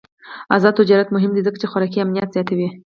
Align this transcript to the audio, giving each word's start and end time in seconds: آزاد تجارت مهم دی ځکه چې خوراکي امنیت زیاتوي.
آزاد 0.55 0.73
تجارت 0.79 1.07
مهم 1.15 1.31
دی 1.33 1.41
ځکه 1.47 1.57
چې 1.61 1.69
خوراکي 1.71 1.99
امنیت 2.01 2.29
زیاتوي. 2.35 2.67